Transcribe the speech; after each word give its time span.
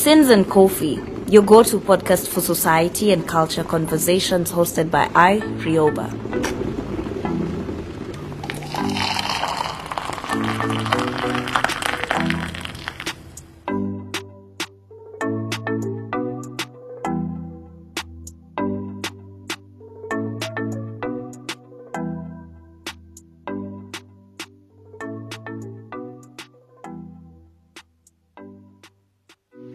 Sins 0.00 0.30
and 0.30 0.48
Coffee, 0.48 0.98
your 1.28 1.42
go 1.42 1.62
to 1.62 1.78
podcast 1.78 2.26
for 2.28 2.40
society 2.40 3.12
and 3.12 3.28
culture 3.28 3.62
conversations 3.62 4.50
hosted 4.50 4.90
by 4.90 5.10
I, 5.14 5.40
Rioba. 5.40 6.29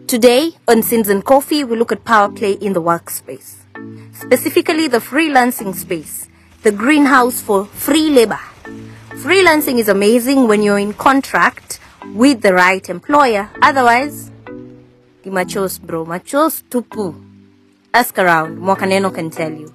Today 0.06 0.52
on 0.68 0.84
Sins 0.84 1.08
and 1.08 1.24
Coffee, 1.24 1.64
we 1.64 1.76
look 1.76 1.90
at 1.90 2.04
power 2.04 2.30
play 2.30 2.52
in 2.52 2.74
the 2.74 2.80
workspace, 2.80 3.56
specifically 4.12 4.86
the 4.86 4.98
freelancing 4.98 5.74
space, 5.74 6.28
the 6.62 6.70
greenhouse 6.70 7.40
for 7.40 7.64
free 7.64 8.10
labor. 8.10 8.38
Freelancing 9.24 9.78
is 9.80 9.88
amazing 9.88 10.46
when 10.46 10.62
you're 10.62 10.78
in 10.78 10.94
contract 10.94 11.80
with 12.14 12.42
the 12.42 12.54
right 12.54 12.88
employer. 12.88 13.50
Otherwise, 13.60 14.30
the 15.24 15.30
machos, 15.30 15.80
bro, 15.80 16.06
machos 16.06 16.62
tupu. 16.70 17.20
Ask 17.92 18.16
around, 18.16 18.58
Mwakaneno 18.58 19.12
can 19.12 19.28
tell 19.28 19.50
you. 19.50 19.74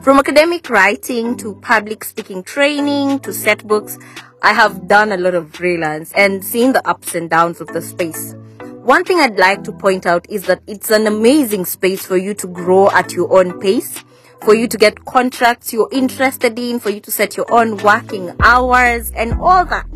From 0.00 0.20
academic 0.20 0.70
writing 0.70 1.36
to 1.38 1.54
public 1.56 2.04
speaking 2.04 2.44
training 2.44 3.18
to 3.20 3.32
set 3.32 3.66
books, 3.66 3.98
I 4.42 4.52
have 4.52 4.86
done 4.86 5.10
a 5.10 5.16
lot 5.16 5.34
of 5.34 5.52
freelance 5.52 6.12
and 6.12 6.44
seen 6.44 6.72
the 6.72 6.86
ups 6.88 7.16
and 7.16 7.28
downs 7.28 7.60
of 7.60 7.66
the 7.66 7.82
space. 7.82 8.36
One 8.90 9.04
thing 9.04 9.20
I'd 9.20 9.38
like 9.38 9.62
to 9.62 9.72
point 9.72 10.04
out 10.04 10.26
is 10.28 10.46
that 10.46 10.62
it's 10.66 10.90
an 10.90 11.06
amazing 11.06 11.64
space 11.64 12.04
for 12.04 12.16
you 12.16 12.34
to 12.34 12.48
grow 12.48 12.90
at 12.90 13.12
your 13.12 13.32
own 13.38 13.60
pace, 13.60 14.02
for 14.42 14.52
you 14.52 14.66
to 14.66 14.76
get 14.76 15.04
contracts 15.04 15.72
you're 15.72 15.88
interested 15.92 16.58
in, 16.58 16.80
for 16.80 16.90
you 16.90 16.98
to 17.02 17.12
set 17.12 17.36
your 17.36 17.46
own 17.52 17.76
working 17.76 18.32
hours 18.40 19.12
and 19.12 19.34
all 19.34 19.64
that. 19.66 19.86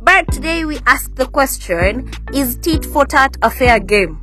But 0.00 0.32
today 0.32 0.64
we 0.64 0.80
ask 0.84 1.14
the 1.14 1.26
question, 1.26 2.10
is 2.32 2.56
tit 2.56 2.84
for 2.84 3.06
tat 3.06 3.36
a 3.40 3.50
fair 3.50 3.78
game? 3.78 4.18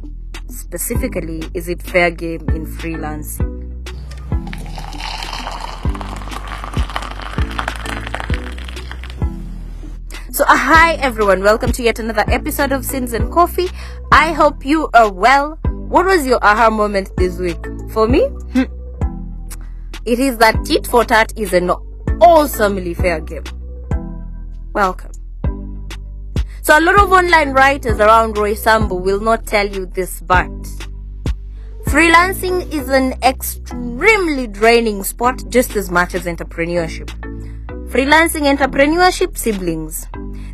Specifically, 0.49 1.43
is 1.53 1.69
it 1.69 1.81
fair 1.81 2.11
game 2.11 2.49
in 2.49 2.65
freelancing? 2.65 3.60
So, 10.41 10.47
uh, 10.47 10.57
hi 10.57 10.93
everyone, 10.93 11.43
welcome 11.43 11.71
to 11.71 11.83
yet 11.83 11.99
another 11.99 12.23
episode 12.27 12.71
of 12.71 12.83
Sins 12.83 13.13
and 13.13 13.31
Coffee. 13.31 13.69
I 14.11 14.31
hope 14.33 14.65
you 14.65 14.89
are 14.95 15.13
well. 15.13 15.59
What 15.65 16.07
was 16.07 16.25
your 16.25 16.43
aha 16.43 16.71
moment 16.71 17.11
this 17.15 17.37
week? 17.37 17.63
For 17.91 18.07
me, 18.07 18.21
hmm, 18.23 18.63
it 20.03 20.17
is 20.17 20.39
that 20.39 20.65
tit 20.65 20.87
for 20.87 21.05
tat 21.05 21.31
is 21.37 21.53
an 21.53 21.69
awesomely 21.69 22.95
fair 22.95 23.21
game. 23.21 23.43
Welcome. 24.73 25.11
So, 26.63 26.75
a 26.75 26.81
lot 26.81 26.99
of 26.99 27.11
online 27.11 27.51
writers 27.51 27.99
around 27.99 28.33
Roysambu 28.33 28.99
will 28.99 29.19
not 29.19 29.45
tell 29.45 29.67
you 29.67 29.85
this, 29.85 30.21
but 30.21 30.49
freelancing 31.85 32.67
is 32.73 32.89
an 32.89 33.13
extremely 33.21 34.47
draining 34.47 35.03
sport 35.03 35.43
just 35.49 35.75
as 35.75 35.91
much 35.91 36.15
as 36.15 36.23
entrepreneurship. 36.23 37.11
Freelancing 37.91 38.51
entrepreneurship 38.51 39.37
siblings. 39.37 40.07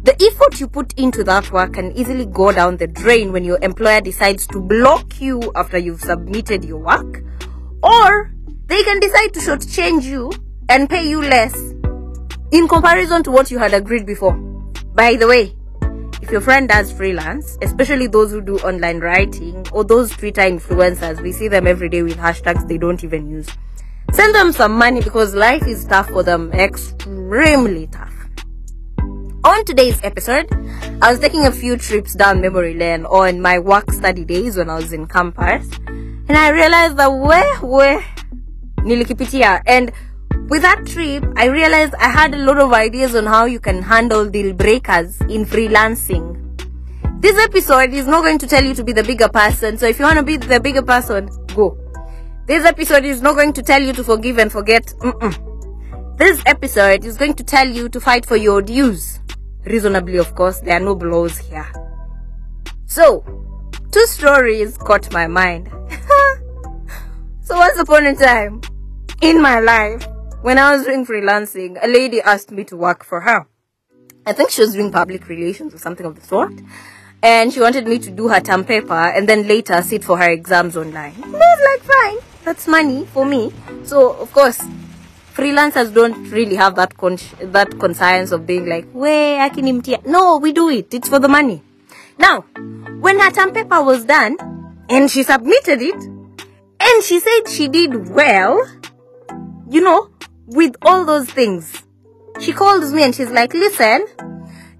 The 0.07 0.15
effort 0.25 0.61
you 0.61 0.69
put 0.69 0.93
into 0.97 1.21
that 1.25 1.51
work 1.51 1.73
can 1.73 1.91
easily 1.91 2.25
go 2.27 2.53
down 2.53 2.77
the 2.77 2.87
drain 2.87 3.33
when 3.33 3.43
your 3.43 3.59
employer 3.61 3.99
decides 3.99 4.47
to 4.47 4.61
block 4.61 5.19
you 5.19 5.51
after 5.53 5.77
you've 5.77 5.99
submitted 5.99 6.63
your 6.63 6.77
work, 6.77 7.25
or 7.83 8.31
they 8.67 8.83
can 8.83 9.01
decide 9.01 9.33
to 9.33 9.41
shortchange 9.41 10.03
you 10.03 10.31
and 10.69 10.89
pay 10.89 11.09
you 11.09 11.21
less 11.21 11.53
in 12.53 12.69
comparison 12.69 13.21
to 13.23 13.31
what 13.31 13.51
you 13.51 13.59
had 13.59 13.73
agreed 13.73 14.05
before. 14.05 14.31
By 14.95 15.17
the 15.17 15.27
way, 15.27 15.53
if 16.21 16.31
your 16.31 16.39
friend 16.39 16.69
does 16.69 16.89
freelance, 16.89 17.57
especially 17.61 18.07
those 18.07 18.31
who 18.31 18.39
do 18.39 18.57
online 18.59 19.01
writing 19.01 19.67
or 19.73 19.83
those 19.83 20.11
Twitter 20.11 20.43
influencers, 20.43 21.21
we 21.21 21.33
see 21.33 21.49
them 21.49 21.67
every 21.67 21.89
day 21.89 22.01
with 22.01 22.15
hashtags 22.15 22.65
they 22.69 22.77
don't 22.77 23.03
even 23.03 23.29
use. 23.29 23.49
Send 24.13 24.33
them 24.33 24.53
some 24.53 24.71
money 24.71 25.01
because 25.01 25.35
life 25.35 25.67
is 25.67 25.83
tough 25.83 26.07
for 26.07 26.23
them, 26.23 26.49
extremely 26.53 27.87
tough. 27.87 28.16
On 29.47 29.63
today's 29.63 29.97
episode, 30.03 30.45
I 31.01 31.09
was 31.09 31.19
taking 31.19 31.45
a 31.45 31.51
few 31.53 31.77
trips 31.77 32.13
down 32.15 32.41
memory 32.41 32.73
lane 32.73 33.05
on 33.05 33.39
my 33.39 33.59
work 33.59 33.89
study 33.93 34.25
days 34.25 34.57
when 34.57 34.69
I 34.69 34.75
was 34.75 34.91
in 34.91 35.07
campus, 35.07 35.65
and 35.87 36.31
I 36.31 36.49
realized 36.49 36.97
that 36.97 37.07
where 37.07 37.55
where 37.59 38.01
nilikipitia 38.79 39.61
and 39.65 39.93
with 40.49 40.63
that 40.63 40.85
trip, 40.85 41.23
I 41.37 41.45
realized 41.45 41.95
I 41.95 42.09
had 42.09 42.33
a 42.33 42.39
lot 42.39 42.57
of 42.57 42.73
ideas 42.73 43.15
on 43.15 43.25
how 43.25 43.45
you 43.45 43.61
can 43.61 43.81
handle 43.81 44.29
deal 44.29 44.53
breakers 44.53 45.21
in 45.21 45.45
freelancing. 45.45 46.25
This 47.21 47.41
episode 47.41 47.93
is 47.93 48.05
not 48.05 48.23
going 48.23 48.39
to 48.39 48.47
tell 48.47 48.65
you 48.65 48.73
to 48.73 48.83
be 48.83 48.91
the 48.91 49.03
bigger 49.03 49.29
person, 49.29 49.77
so 49.77 49.87
if 49.87 49.97
you 49.97 50.03
want 50.03 50.17
to 50.17 50.23
be 50.23 50.35
the 50.35 50.59
bigger 50.59 50.81
person, 50.81 51.29
go. 51.55 51.77
This 52.47 52.65
episode 52.65 53.05
is 53.05 53.21
not 53.21 53.35
going 53.35 53.53
to 53.53 53.63
tell 53.63 53.81
you 53.81 53.93
to 53.93 54.03
forgive 54.03 54.39
and 54.39 54.51
forget. 54.51 54.93
Mm-mm. 54.99 56.17
This 56.17 56.43
episode 56.45 57.05
is 57.05 57.15
going 57.15 57.35
to 57.35 57.45
tell 57.45 57.65
you 57.69 57.87
to 57.87 58.01
fight 58.01 58.25
for 58.25 58.35
your 58.35 58.61
dues 58.61 59.21
reasonably, 59.67 60.17
of 60.17 60.33
course. 60.35 60.59
There 60.59 60.75
are 60.75 60.79
no 60.79 60.95
blows 60.95 61.37
here. 61.37 61.71
So, 62.85 63.23
two 63.91 64.05
stories 64.05 64.77
caught 64.77 65.11
my 65.11 65.27
mind. 65.27 65.69
so, 67.41 67.57
once 67.57 67.79
upon 67.79 68.05
a 68.05 68.15
time 68.15 68.61
in 69.21 69.41
my 69.41 69.59
life, 69.59 70.07
when 70.41 70.57
I 70.57 70.75
was 70.75 70.85
doing 70.85 71.05
freelancing, 71.05 71.77
a 71.83 71.87
lady 71.87 72.21
asked 72.21 72.51
me 72.51 72.63
to 72.65 72.77
work 72.77 73.03
for 73.03 73.21
her. 73.21 73.47
I 74.25 74.33
think 74.33 74.49
she 74.49 74.61
was 74.61 74.73
doing 74.73 74.91
public 74.91 75.27
relations 75.29 75.73
or 75.73 75.77
something 75.77 76.05
of 76.05 76.15
the 76.15 76.21
sort. 76.21 76.53
And 77.23 77.51
she 77.51 77.59
wanted 77.59 77.87
me 77.87 77.97
to 77.99 78.11
do 78.11 78.27
her 78.27 78.39
term 78.39 78.63
paper 78.63 78.93
and 78.93 79.27
then 79.27 79.47
later 79.47 79.81
sit 79.81 80.03
for 80.03 80.17
her 80.17 80.29
exams 80.29 80.77
online. 80.77 81.15
I 81.23 81.27
was 81.27 81.61
like, 81.63 81.81
fine, 81.81 82.17
that's 82.43 82.67
money 82.67 83.05
for 83.07 83.25
me. 83.25 83.51
So, 83.83 84.13
of 84.17 84.31
course, 84.31 84.61
freelancers 85.37 85.93
don't 85.93 86.31
really 86.31 86.55
have 86.55 86.75
that 86.75 86.97
con- 86.97 87.19
that 87.41 87.77
conscience 87.79 88.31
of 88.31 88.47
being 88.47 88.67
like, 88.67 88.87
"Way, 88.91 89.37
akinimtia." 89.47 90.03
No, 90.05 90.37
we 90.37 90.51
do 90.51 90.69
it. 90.69 90.91
It's 90.93 91.07
for 91.07 91.19
the 91.19 91.27
money. 91.27 91.61
Now, 92.17 92.41
when 93.05 93.19
her 93.19 93.29
term 93.29 93.51
paper 93.53 93.83
was 93.83 94.03
done 94.05 94.37
and 94.89 95.11
she 95.11 95.21
submitted 95.21 95.83
it, 95.83 96.01
and 96.79 97.03
she 97.03 97.19
said 97.19 97.49
she 97.49 97.67
did 97.67 98.09
well, 98.09 98.65
you 99.69 99.81
know, 99.81 100.09
with 100.47 100.75
all 100.81 101.05
those 101.05 101.29
things, 101.29 101.83
she 102.39 102.51
calls 102.51 102.91
me 102.91 103.03
and 103.03 103.13
she's 103.13 103.29
like, 103.29 103.53
"Listen." 103.53 104.07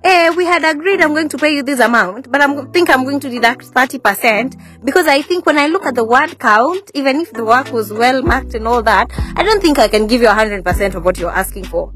Eh, 0.08 0.30
we 0.36 0.46
had 0.46 0.64
agreed 0.64 1.02
I'm 1.02 1.14
going 1.14 1.30
to 1.30 1.38
pay 1.38 1.54
you 1.54 1.64
this 1.64 1.80
amount, 1.80 2.32
but 2.32 2.42
I 2.42 2.66
think 2.72 2.90
I'm 2.90 3.04
going 3.04 3.20
to 3.20 3.30
deduct 3.30 3.66
30% 3.74 4.86
because 4.86 5.06
I 5.06 5.22
think 5.22 5.46
when 5.46 5.58
I 5.58 5.68
look 5.68 5.86
at 5.86 5.96
the 5.96 6.04
word 6.06 6.40
count, 6.40 6.92
even 6.94 7.18
if 7.20 7.34
the 7.34 7.44
work 7.44 7.72
was 7.74 7.92
well 7.92 8.22
marked 8.22 8.56
and 8.56 8.68
all 8.68 8.82
that, 8.84 9.12
I 9.36 9.44
don't 9.44 9.62
think 9.62 9.78
I 9.80 9.88
can 9.90 10.08
give 10.08 10.22
you 10.22 10.28
100% 10.28 10.96
of 10.96 11.04
what 11.04 11.18
you're 11.18 11.32
asking 11.32 11.66
for. 11.66 11.92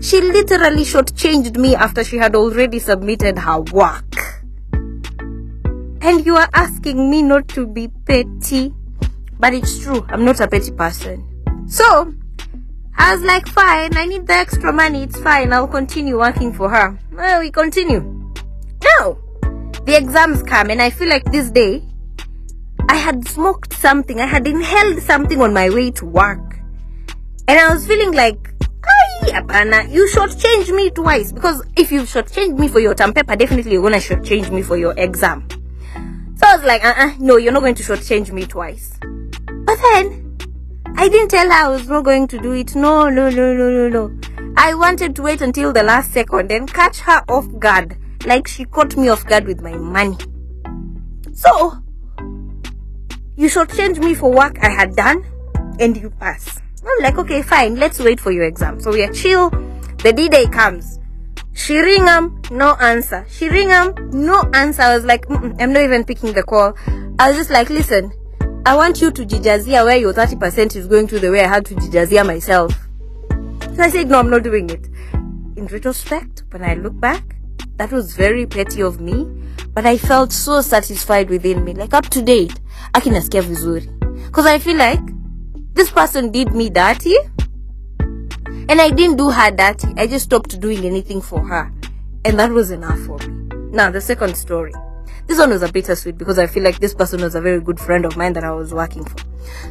She 0.00 0.20
literally 0.20 0.84
shortchanged 0.84 1.56
me 1.56 1.74
after 1.74 2.04
she 2.04 2.18
had 2.18 2.36
already 2.36 2.78
submitted 2.78 3.38
her 3.38 3.60
work. 3.60 4.42
And 4.72 6.24
you 6.24 6.36
are 6.36 6.48
asking 6.54 7.10
me 7.10 7.22
not 7.22 7.48
to 7.48 7.66
be 7.66 7.88
petty. 7.88 8.72
But 9.38 9.54
it's 9.54 9.80
true, 9.80 10.06
I'm 10.08 10.24
not 10.24 10.40
a 10.40 10.46
petty 10.46 10.70
person. 10.70 11.26
So, 11.68 12.14
I 12.96 13.14
was 13.14 13.24
like, 13.24 13.48
fine, 13.48 13.96
I 13.96 14.06
need 14.06 14.26
the 14.26 14.34
extra 14.34 14.72
money, 14.72 15.02
it's 15.02 15.20
fine, 15.20 15.52
I'll 15.52 15.68
continue 15.68 16.18
working 16.18 16.52
for 16.52 16.70
her. 16.70 16.98
Well, 17.16 17.40
we 17.40 17.50
continue. 17.50 18.00
Now, 19.00 19.16
the 19.86 19.96
exams 19.96 20.42
come, 20.42 20.68
and 20.68 20.82
I 20.82 20.90
feel 20.90 21.08
like 21.08 21.24
this 21.32 21.50
day, 21.50 21.82
I 22.90 22.96
had 22.96 23.26
smoked 23.26 23.72
something, 23.72 24.20
I 24.20 24.26
had 24.26 24.46
inhaled 24.46 25.00
something 25.00 25.40
on 25.40 25.54
my 25.54 25.70
way 25.70 25.90
to 25.92 26.04
work. 26.04 26.58
And 27.48 27.58
I 27.58 27.72
was 27.72 27.86
feeling 27.86 28.12
like, 28.12 28.52
apana, 29.22 29.90
you 29.90 30.06
shortchanged 30.12 30.74
me 30.74 30.90
twice. 30.90 31.32
Because 31.32 31.62
if 31.74 31.90
you 31.90 32.02
shortchanged 32.02 32.58
me 32.58 32.68
for 32.68 32.80
your 32.80 32.94
term 32.94 33.14
paper, 33.14 33.34
definitely 33.34 33.72
you're 33.72 33.82
gonna 33.82 33.96
shortchange 33.96 34.50
me 34.52 34.60
for 34.60 34.76
your 34.76 34.92
exam. 34.98 35.48
So 36.36 36.46
I 36.46 36.56
was 36.56 36.64
like, 36.64 36.84
uh 36.84 36.94
uh 36.96 37.14
no, 37.18 37.38
you're 37.38 37.52
not 37.52 37.60
going 37.60 37.76
to 37.76 37.82
shortchange 37.82 38.30
me 38.30 38.44
twice. 38.44 38.98
But 39.00 39.78
then, 39.90 40.36
I 40.96 41.08
didn't 41.08 41.30
tell 41.30 41.46
her 41.46 41.64
I 41.64 41.68
was 41.68 41.88
not 41.88 42.04
going 42.04 42.26
to 42.28 42.38
do 42.38 42.52
it. 42.52 42.74
No, 42.76 43.08
no, 43.08 43.30
no, 43.30 43.54
no, 43.54 43.70
no, 43.70 43.88
no. 43.88 44.20
I 44.56 44.74
wanted 44.74 45.14
to 45.16 45.22
wait 45.22 45.42
until 45.42 45.72
the 45.72 45.82
last 45.82 46.12
second 46.12 46.50
and 46.50 46.72
catch 46.72 47.00
her 47.00 47.22
off 47.28 47.46
guard, 47.58 47.96
like 48.24 48.48
she 48.48 48.64
caught 48.64 48.96
me 48.96 49.08
off 49.08 49.26
guard 49.26 49.46
with 49.46 49.60
my 49.60 49.76
money. 49.76 50.16
So, 51.32 51.78
you 53.36 53.48
shortchanged 53.48 53.98
me 53.98 54.14
for 54.14 54.32
work 54.32 54.58
I 54.62 54.70
had 54.70 54.96
done, 54.96 55.24
and 55.78 55.96
you 55.96 56.10
pass. 56.10 56.60
I'm 56.82 57.02
like, 57.02 57.18
okay, 57.18 57.42
fine, 57.42 57.76
let's 57.76 57.98
wait 57.98 58.18
for 58.18 58.32
your 58.32 58.44
exam. 58.44 58.80
So 58.80 58.90
we 58.90 59.02
are 59.02 59.12
chill. 59.12 59.50
The 60.02 60.12
D 60.14 60.28
day 60.28 60.46
comes. 60.46 61.00
She 61.52 61.78
ring 61.78 62.06
him, 62.06 62.40
no 62.50 62.74
answer. 62.76 63.26
She 63.28 63.48
ring 63.48 63.68
him, 63.68 63.94
no 64.10 64.42
answer. 64.54 64.82
I 64.82 64.94
was 64.94 65.04
like, 65.04 65.28
I'm 65.30 65.72
not 65.72 65.82
even 65.82 66.04
picking 66.04 66.32
the 66.32 66.42
call. 66.42 66.74
I 67.18 67.28
was 67.28 67.36
just 67.36 67.50
like, 67.50 67.70
listen, 67.70 68.12
I 68.64 68.76
want 68.76 69.00
you 69.00 69.10
to 69.10 69.24
jijazia 69.24 69.84
where 69.84 69.96
your 69.96 70.12
30% 70.12 70.76
is 70.76 70.86
going 70.86 71.06
to 71.08 71.18
the 71.18 71.30
way 71.30 71.42
I 71.44 71.48
had 71.48 71.64
to 71.66 71.74
jijazia 71.74 72.26
myself. 72.26 72.85
So 73.76 73.82
I 73.82 73.90
said, 73.90 74.08
no, 74.08 74.18
I'm 74.18 74.30
not 74.30 74.42
doing 74.42 74.70
it. 74.70 74.88
In 75.58 75.66
retrospect, 75.70 76.44
when 76.50 76.64
I 76.64 76.72
look 76.72 76.98
back, 76.98 77.36
that 77.76 77.92
was 77.92 78.16
very 78.16 78.46
petty 78.46 78.80
of 78.80 79.02
me, 79.02 79.26
but 79.74 79.84
I 79.84 79.98
felt 79.98 80.32
so 80.32 80.62
satisfied 80.62 81.28
within 81.28 81.62
me. 81.62 81.74
Like 81.74 81.92
up 81.92 82.06
to 82.06 82.22
date, 82.22 82.58
I 82.94 83.00
can 83.00 83.12
akinasikia 83.12 83.42
vizuri. 83.42 84.32
Cause 84.32 84.46
I 84.46 84.58
feel 84.58 84.78
like 84.78 85.02
this 85.74 85.90
person 85.90 86.30
did 86.30 86.52
me 86.52 86.70
dirty 86.70 87.16
and 88.00 88.80
I 88.80 88.88
didn't 88.88 89.18
do 89.18 89.28
her 89.28 89.50
dirty. 89.50 89.92
I 89.98 90.06
just 90.06 90.24
stopped 90.24 90.58
doing 90.58 90.86
anything 90.86 91.20
for 91.20 91.44
her. 91.44 91.70
And 92.24 92.38
that 92.38 92.52
was 92.52 92.70
enough 92.70 92.98
for 93.00 93.18
me. 93.18 93.56
Now, 93.72 93.90
the 93.90 94.00
second 94.00 94.38
story. 94.38 94.72
This 95.26 95.38
one 95.38 95.50
was 95.50 95.60
a 95.60 95.70
bittersweet 95.70 96.16
because 96.16 96.38
I 96.38 96.46
feel 96.46 96.62
like 96.62 96.78
this 96.78 96.94
person 96.94 97.20
was 97.20 97.34
a 97.34 97.42
very 97.42 97.60
good 97.60 97.78
friend 97.78 98.06
of 98.06 98.16
mine 98.16 98.32
that 98.32 98.44
I 98.44 98.52
was 98.52 98.72
working 98.72 99.04
for. 99.04 99.18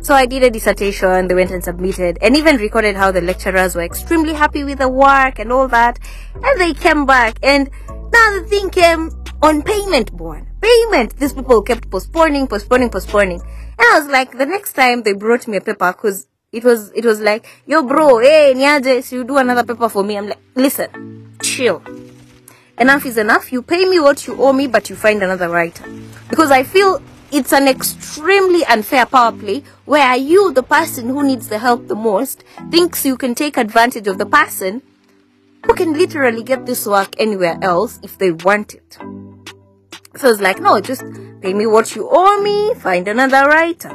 So 0.01 0.13
I 0.13 0.25
did 0.25 0.43
a 0.43 0.49
dissertation, 0.49 1.27
they 1.27 1.35
went 1.35 1.51
and 1.51 1.63
submitted, 1.63 2.17
and 2.21 2.35
even 2.37 2.57
recorded 2.57 2.95
how 2.95 3.11
the 3.11 3.21
lecturers 3.21 3.75
were 3.75 3.83
extremely 3.83 4.33
happy 4.33 4.63
with 4.63 4.79
the 4.79 4.89
work 4.89 5.39
and 5.39 5.51
all 5.51 5.67
that. 5.69 5.99
And 6.35 6.61
they 6.61 6.73
came 6.73 7.05
back, 7.05 7.37
and 7.41 7.69
now 7.89 8.39
the 8.39 8.45
thing 8.47 8.69
came 8.69 9.11
on 9.41 9.61
payment 9.61 10.15
born. 10.15 10.47
Payment! 10.61 11.17
These 11.17 11.33
people 11.33 11.61
kept 11.61 11.89
postponing, 11.89 12.47
postponing, 12.47 12.89
postponing. 12.89 13.41
And 13.41 13.81
I 13.93 13.99
was 13.99 14.07
like, 14.09 14.37
the 14.37 14.45
next 14.45 14.73
time 14.73 15.03
they 15.03 15.13
brought 15.13 15.47
me 15.47 15.57
a 15.57 15.61
paper, 15.61 15.91
because 15.91 16.27
it 16.51 16.63
was 16.63 16.91
it 16.93 17.03
was 17.03 17.19
like, 17.19 17.45
yo 17.65 17.83
bro, 17.83 18.19
hey 18.19 18.53
niaje, 18.55 19.03
so 19.03 19.17
you 19.17 19.23
do 19.23 19.37
another 19.37 19.63
paper 19.63 19.89
for 19.89 20.03
me. 20.03 20.17
I'm 20.17 20.29
like, 20.29 20.39
listen, 20.55 21.35
chill. 21.41 21.83
Enough 22.77 23.05
is 23.05 23.17
enough. 23.17 23.51
You 23.51 23.61
pay 23.61 23.85
me 23.85 23.99
what 23.99 24.25
you 24.27 24.41
owe 24.41 24.53
me, 24.53 24.67
but 24.67 24.89
you 24.89 24.95
find 24.95 25.21
another 25.21 25.49
writer. 25.49 25.85
Because 26.29 26.51
I 26.51 26.63
feel 26.63 27.01
it's 27.35 27.51
an 27.51 27.67
extremely 27.67 28.63
unfair 28.65 29.05
power 29.05 29.33
play 29.33 29.61
where 29.83 30.15
you, 30.15 30.53
the 30.53 30.63
person 30.63 31.09
who 31.09 31.21
needs 31.21 31.49
the 31.49 31.59
help 31.59 31.87
the 31.87 31.95
most, 31.95 32.45
thinks 32.71 33.05
you 33.05 33.17
can 33.17 33.35
take 33.35 33.57
advantage 33.57 34.07
of 34.07 34.17
the 34.17 34.25
person 34.25 34.81
who 35.65 35.73
can 35.73 35.91
literally 35.91 36.43
get 36.43 36.65
this 36.65 36.87
work 36.87 37.13
anywhere 37.19 37.59
else 37.61 37.99
if 38.03 38.17
they 38.19 38.31
want 38.31 38.73
it. 38.73 38.97
So 40.15 40.29
it's 40.29 40.39
like, 40.39 40.61
no, 40.61 40.79
just 40.79 41.03
pay 41.41 41.53
me 41.53 41.67
what 41.67 41.93
you 41.93 42.07
owe 42.09 42.41
me, 42.41 42.73
find 42.75 43.05
another 43.05 43.49
writer. 43.49 43.91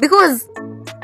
Because 0.00 0.48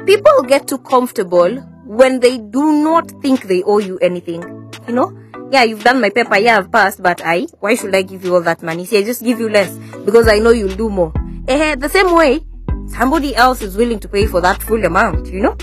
people 0.06 0.44
get 0.44 0.66
too 0.66 0.78
comfortable 0.78 1.56
when 1.84 2.20
they 2.20 2.38
do 2.38 2.82
not 2.82 3.10
think 3.20 3.42
they 3.42 3.62
owe 3.64 3.80
you 3.80 3.98
anything. 3.98 4.42
You 4.88 4.94
know? 4.94 5.20
Yeah, 5.50 5.64
you've 5.64 5.84
done 5.84 6.00
my 6.00 6.08
paper, 6.08 6.38
yeah, 6.38 6.56
I've 6.56 6.72
passed, 6.72 7.02
but 7.02 7.20
I, 7.22 7.48
why 7.60 7.74
should 7.74 7.94
I 7.94 8.00
give 8.00 8.24
you 8.24 8.34
all 8.34 8.40
that 8.40 8.62
money? 8.62 8.86
See, 8.86 8.96
I 8.96 9.02
just 9.02 9.22
give 9.22 9.38
you 9.38 9.50
less 9.50 9.76
because 10.06 10.26
I 10.26 10.38
know 10.38 10.50
you'll 10.50 10.74
do 10.74 10.88
more. 10.88 11.12
Eh, 11.46 11.74
the 11.74 11.88
same 11.88 12.14
way, 12.14 12.40
somebody 12.88 13.36
else 13.36 13.60
is 13.60 13.76
willing 13.76 13.98
to 14.00 14.08
pay 14.08 14.26
for 14.26 14.40
that 14.40 14.62
full 14.62 14.84
amount, 14.84 15.26
you 15.26 15.40
know? 15.40 15.56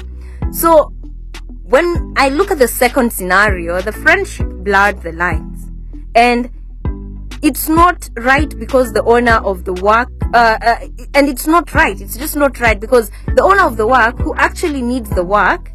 So, 0.52 0.94
when 1.64 2.14
I 2.18 2.30
look 2.30 2.52
at 2.52 2.60
the 2.60 2.68
second 2.68 3.12
scenario, 3.12 3.82
the 3.82 3.92
friendship 3.92 4.48
blurred 4.48 5.02
the 5.02 5.12
lines. 5.14 5.72
And 6.14 6.52
it's 7.42 7.68
not 7.68 8.10
right 8.18 8.58
because 8.60 8.94
the 8.94 9.04
owner 9.04 9.42
of 9.44 9.66
the 9.66 9.74
work 9.74 10.10
uh, 10.34 10.58
uh, 10.62 10.88
and 11.16 11.28
it's 11.28 11.48
not 11.48 11.74
right 11.74 12.00
it's 12.00 12.16
just 12.16 12.36
not 12.36 12.60
right 12.60 12.80
because 12.80 13.10
the 13.36 13.42
owner 13.42 13.64
of 13.64 13.78
the 13.78 13.88
work 13.88 14.18
who 14.20 14.34
actually 14.36 14.82
needs 14.82 15.10
the 15.10 15.24
work 15.24 15.72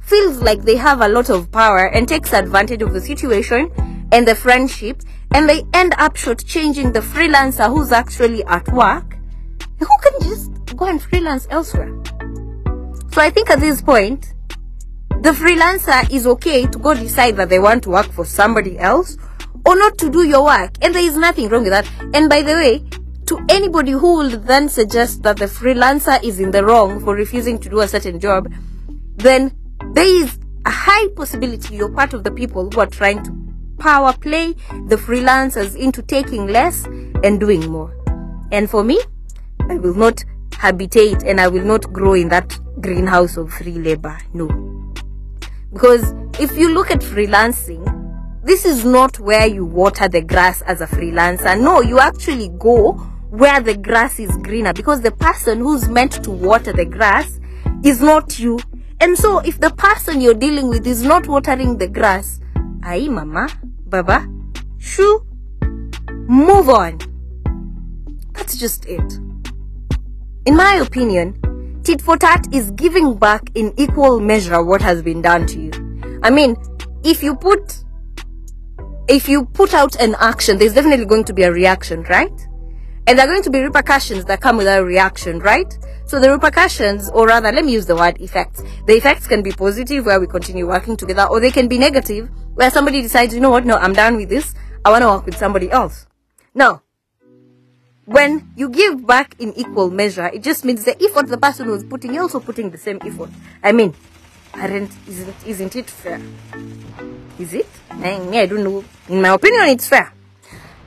feels 0.00 0.40
like 0.40 0.62
they 0.62 0.76
have 0.76 1.00
a 1.00 1.08
lot 1.08 1.28
of 1.28 1.50
power 1.50 1.86
and 1.86 2.08
takes 2.08 2.32
advantage 2.32 2.82
of 2.82 2.92
the 2.92 3.00
situation 3.00 3.70
and 4.12 4.28
the 4.28 4.34
friendship 4.34 5.02
and 5.32 5.48
they 5.48 5.64
end 5.74 5.92
up 5.98 6.14
shortchanging 6.14 6.92
the 6.92 7.00
freelancer 7.00 7.68
who's 7.68 7.90
actually 7.90 8.44
at 8.44 8.66
work 8.72 9.07
who 9.78 9.96
can 10.02 10.28
just 10.28 10.76
go 10.76 10.86
and 10.86 11.02
freelance 11.02 11.46
elsewhere 11.50 11.92
so 13.12 13.20
i 13.20 13.30
think 13.30 13.50
at 13.50 13.60
this 13.60 13.82
point 13.82 14.34
the 15.20 15.30
freelancer 15.30 16.08
is 16.12 16.26
okay 16.26 16.66
to 16.66 16.78
go 16.78 16.94
decide 16.94 17.36
that 17.36 17.48
they 17.48 17.58
want 17.58 17.82
to 17.82 17.90
work 17.90 18.10
for 18.12 18.24
somebody 18.24 18.78
else 18.78 19.16
or 19.66 19.76
not 19.76 19.98
to 19.98 20.10
do 20.10 20.22
your 20.22 20.44
work. 20.44 20.70
And 20.80 20.94
there 20.94 21.02
is 21.02 21.16
nothing 21.16 21.48
wrong 21.48 21.62
with 21.64 21.72
that. 21.72 21.90
And 22.14 22.28
by 22.28 22.42
the 22.42 22.54
way, 22.54 22.84
to 23.26 23.38
anybody 23.50 23.90
who 23.90 24.16
will 24.16 24.38
then 24.38 24.68
suggest 24.68 25.22
that 25.24 25.36
the 25.36 25.44
freelancer 25.44 26.22
is 26.22 26.40
in 26.40 26.52
the 26.52 26.64
wrong 26.64 27.00
for 27.00 27.14
refusing 27.14 27.58
to 27.58 27.68
do 27.68 27.80
a 27.80 27.88
certain 27.88 28.20
job, 28.20 28.50
then 29.16 29.54
there 29.92 30.06
is 30.06 30.38
a 30.64 30.70
high 30.70 31.08
possibility 31.08 31.76
you're 31.76 31.92
part 31.92 32.14
of 32.14 32.24
the 32.24 32.30
people 32.30 32.70
who 32.70 32.80
are 32.80 32.86
trying 32.86 33.22
to 33.24 33.32
power 33.78 34.12
play 34.12 34.54
the 34.86 34.96
freelancers 34.96 35.76
into 35.76 36.00
taking 36.00 36.46
less 36.46 36.84
and 37.22 37.38
doing 37.38 37.68
more. 37.68 37.94
And 38.50 38.70
for 38.70 38.82
me, 38.82 39.00
I 39.68 39.76
will 39.76 39.94
not 39.94 40.24
habitate 40.52 41.22
and 41.22 41.40
I 41.40 41.48
will 41.48 41.64
not 41.64 41.92
grow 41.92 42.14
in 42.14 42.28
that 42.28 42.58
greenhouse 42.80 43.36
of 43.36 43.52
free 43.52 43.72
labor. 43.72 44.18
No. 44.32 44.48
Because 45.72 46.14
if 46.40 46.56
you 46.56 46.72
look 46.72 46.90
at 46.90 47.00
freelancing, 47.00 47.84
this 48.42 48.64
is 48.64 48.84
not 48.84 49.20
where 49.20 49.46
you 49.46 49.64
water 49.64 50.08
the 50.08 50.22
grass 50.22 50.62
as 50.62 50.80
a 50.80 50.86
freelancer. 50.86 51.60
No, 51.60 51.82
you 51.82 51.98
actually 51.98 52.48
go 52.58 52.92
where 53.30 53.60
the 53.60 53.76
grass 53.76 54.18
is 54.18 54.34
greener 54.38 54.72
because 54.72 55.02
the 55.02 55.10
person 55.12 55.58
who's 55.58 55.88
meant 55.88 56.24
to 56.24 56.30
water 56.30 56.72
the 56.72 56.86
grass 56.86 57.38
is 57.84 58.00
not 58.00 58.38
you. 58.38 58.58
And 59.00 59.16
so 59.18 59.40
if 59.40 59.60
the 59.60 59.70
person 59.70 60.20
you're 60.20 60.34
dealing 60.34 60.68
with 60.68 60.86
is 60.86 61.02
not 61.02 61.26
watering 61.26 61.78
the 61.78 61.88
grass, 61.88 62.40
aye 62.82 63.08
mama, 63.08 63.48
baba, 63.86 64.26
shoo, 64.78 65.24
move 66.26 66.68
on. 66.68 66.98
That's 68.32 68.56
just 68.56 68.86
it. 68.86 69.27
In 70.46 70.56
my 70.56 70.74
opinion, 70.74 71.80
tit 71.82 72.00
for 72.00 72.16
tat 72.16 72.46
is 72.52 72.70
giving 72.72 73.16
back 73.16 73.50
in 73.54 73.72
equal 73.76 74.20
measure 74.20 74.62
what 74.62 74.80
has 74.80 75.02
been 75.02 75.22
done 75.22 75.46
to 75.46 75.60
you. 75.60 76.20
I 76.22 76.30
mean, 76.30 76.56
if 77.04 77.22
you 77.22 77.36
put 77.36 77.84
if 79.08 79.28
you 79.28 79.46
put 79.46 79.72
out 79.72 79.96
an 79.96 80.14
action, 80.20 80.58
there's 80.58 80.74
definitely 80.74 81.06
going 81.06 81.24
to 81.24 81.32
be 81.32 81.42
a 81.42 81.52
reaction, 81.52 82.02
right? 82.04 82.48
And 83.06 83.18
there 83.18 83.26
are 83.26 83.28
going 83.28 83.42
to 83.42 83.50
be 83.50 83.60
repercussions 83.60 84.26
that 84.26 84.42
come 84.42 84.58
with 84.58 84.66
a 84.66 84.84
reaction, 84.84 85.38
right? 85.38 85.72
So 86.04 86.20
the 86.20 86.30
repercussions, 86.30 87.08
or 87.10 87.26
rather, 87.26 87.50
let 87.50 87.64
me 87.64 87.72
use 87.72 87.86
the 87.86 87.96
word 87.96 88.20
effects. 88.20 88.62
The 88.86 88.94
effects 88.94 89.26
can 89.26 89.42
be 89.42 89.50
positive, 89.50 90.04
where 90.04 90.20
we 90.20 90.26
continue 90.26 90.66
working 90.66 90.94
together, 90.94 91.24
or 91.24 91.40
they 91.40 91.50
can 91.50 91.68
be 91.68 91.78
negative, 91.78 92.28
where 92.54 92.70
somebody 92.70 93.00
decides, 93.00 93.32
you 93.32 93.40
know 93.40 93.48
what, 93.48 93.64
no, 93.64 93.76
I'm 93.76 93.94
done 93.94 94.16
with 94.16 94.28
this. 94.28 94.54
I 94.84 94.90
want 94.90 95.02
to 95.02 95.08
work 95.08 95.24
with 95.24 95.38
somebody 95.38 95.70
else. 95.70 96.06
Now, 96.54 96.82
when 98.08 98.50
you 98.56 98.70
give 98.70 99.06
back 99.06 99.34
in 99.38 99.52
equal 99.52 99.90
measure, 99.90 100.28
it 100.32 100.42
just 100.42 100.64
means 100.64 100.82
the 100.84 100.96
effort 101.04 101.28
the 101.28 101.36
person 101.36 101.68
was 101.70 101.84
putting, 101.84 102.14
you're 102.14 102.22
also 102.22 102.40
putting 102.40 102.70
the 102.70 102.78
same 102.78 102.98
effort. 103.04 103.28
I 103.62 103.72
mean, 103.72 103.94
aren't, 104.54 104.90
isn't, 105.06 105.36
isn't 105.46 105.76
it 105.76 105.90
fair? 105.90 106.18
Is 107.38 107.52
it? 107.52 107.68
I, 107.90 108.14
I 108.16 108.46
don't 108.46 108.64
know. 108.64 108.82
In 109.10 109.20
my 109.20 109.28
opinion, 109.34 109.66
it's 109.66 109.86
fair. 109.86 110.10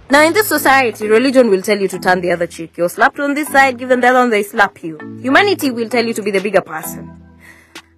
Now, 0.09 0.25
in 0.25 0.33
this 0.33 0.47
society, 0.47 1.07
religion 1.07 1.51
will 1.51 1.61
tell 1.61 1.79
you 1.79 1.87
to 1.89 1.99
turn 1.99 2.21
the 2.21 2.31
other 2.31 2.47
cheek. 2.47 2.75
You're 2.75 2.89
slapped 2.89 3.19
on 3.19 3.35
this 3.35 3.49
side, 3.49 3.77
give 3.77 3.89
them 3.89 4.01
the 4.01 4.07
other 4.07 4.19
one, 4.19 4.31
they 4.31 4.41
slap 4.41 4.81
you. 4.83 4.97
Humanity 5.21 5.69
will 5.69 5.89
tell 5.89 6.03
you 6.03 6.15
to 6.15 6.23
be 6.23 6.31
the 6.31 6.41
bigger 6.41 6.61
person. 6.61 7.20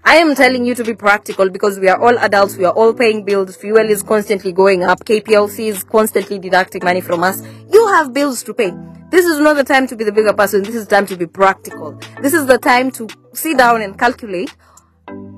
I 0.05 0.17
am 0.17 0.35
telling 0.35 0.65
you 0.65 0.75
to 0.75 0.83
be 0.83 0.93
practical 0.93 1.49
because 1.49 1.79
we 1.79 1.87
are 1.87 1.99
all 2.01 2.17
adults, 2.19 2.57
we 2.57 2.65
are 2.65 2.73
all 2.73 2.93
paying 2.93 3.23
bills, 3.23 3.55
fuel 3.55 3.89
is 3.89 4.03
constantly 4.03 4.51
going 4.51 4.83
up, 4.83 5.05
KPLC 5.05 5.67
is 5.67 5.83
constantly 5.83 6.39
deducting 6.39 6.83
money 6.83 7.01
from 7.01 7.23
us. 7.23 7.41
You 7.71 7.87
have 7.93 8.13
bills 8.13 8.43
to 8.43 8.53
pay. 8.53 8.73
This 9.11 9.25
is 9.25 9.39
not 9.39 9.55
the 9.55 9.63
time 9.63 9.87
to 9.87 9.95
be 9.95 10.03
the 10.03 10.11
bigger 10.11 10.33
person, 10.33 10.63
this 10.63 10.75
is 10.75 10.87
time 10.87 11.05
to 11.07 11.15
be 11.15 11.25
practical. 11.25 11.97
This 12.21 12.33
is 12.33 12.45
the 12.47 12.57
time 12.57 12.91
to 12.91 13.07
sit 13.33 13.57
down 13.57 13.81
and 13.81 13.97
calculate 13.97 14.53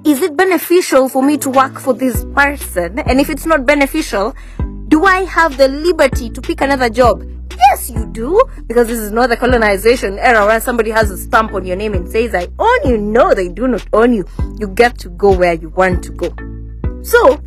is 0.06 0.22
it 0.22 0.38
beneficial 0.38 1.10
for 1.10 1.24
me 1.24 1.36
to 1.40 1.50
work 1.50 1.80
for 1.80 1.94
this 1.94 2.24
person? 2.36 3.00
And 3.00 3.20
if 3.20 3.28
it's 3.28 3.48
not 3.48 3.66
beneficial, 3.66 4.36
do 4.88 5.04
I 5.04 5.22
have 5.26 5.58
the 5.58 5.68
liberty 5.68 6.30
to 6.30 6.42
pick 6.42 6.62
another 6.62 6.90
job? 6.90 7.24
Yes, 7.58 7.90
you 7.90 8.06
do, 8.08 8.42
because 8.68 8.88
this 8.88 9.00
is 9.00 9.12
not 9.12 9.30
the 9.30 9.38
colonization 9.38 10.20
era 10.20 10.46
where 10.46 10.60
somebody 10.60 10.92
has 10.92 11.10
a 11.12 11.18
stamp 11.18 11.54
on 11.54 11.66
your 11.66 11.76
name 11.76 11.94
and 11.94 12.10
says, 12.10 12.36
I 12.36 12.48
own 12.60 12.90
you. 12.90 12.98
No, 12.98 13.34
they 13.34 13.50
do 13.50 13.68
not 13.68 13.86
own 13.94 14.14
you. 14.14 14.26
You 14.60 14.68
get 14.68 14.98
to 15.00 15.10
go 15.10 15.36
where 15.36 15.54
you 15.54 15.70
want 15.70 16.04
to 16.04 16.12
go. 16.12 16.34
So, 17.04 17.42